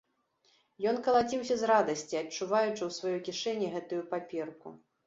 Ён 0.91 0.97
калаціўся 1.07 1.57
з 1.65 1.69
радасці, 1.73 2.15
адчуваючы 2.23 2.75
ў 2.85 2.91
сваёй 2.99 3.21
кішэні 3.31 3.73
гэтую 3.79 4.03
паперку. 4.17 4.69